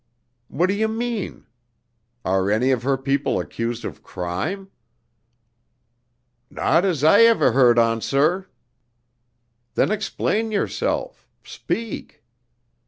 "What 0.47 0.65
do 0.65 0.73
you 0.73 0.87
mean? 0.87 1.45
Are 2.25 2.49
any 2.49 2.71
of 2.71 2.81
her 2.81 2.97
people 2.97 3.39
accused 3.39 3.85
of 3.85 4.01
crime?" 4.01 4.71
"Not 6.49 6.83
as 6.85 7.03
ever 7.03 7.49
I 7.49 7.53
heerd 7.53 7.77
on, 7.77 8.01
sir." 8.01 8.47
"Then 9.75 9.91
explain 9.91 10.49
yourself. 10.51 11.27
Speak!" 11.43 12.23